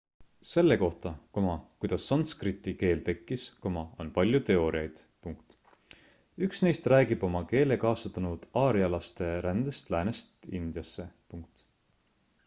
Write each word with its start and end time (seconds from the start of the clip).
selle 0.51 0.75
kohta 0.83 1.09
kuidas 1.81 2.05
sanskriti 2.11 2.71
keel 2.79 3.03
tekkis 3.09 3.43
on 3.81 4.09
palju 4.15 4.39
teooriaid 4.47 5.03
üks 6.49 6.63
neist 6.69 6.89
räägib 6.95 7.27
oma 7.29 7.43
keele 7.53 7.77
kaasa 7.85 8.13
toonud 8.17 8.49
aarjalaste 8.65 9.29
rändest 9.49 9.95
läänest 9.99 10.53
indiasse 10.65 11.07